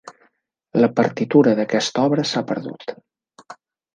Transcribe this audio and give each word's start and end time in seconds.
La 0.79 0.87
partitura 0.99 1.53
d'aquesta 1.59 2.05
obra 2.09 2.27
s'ha 2.31 2.43
perdut. 2.53 2.95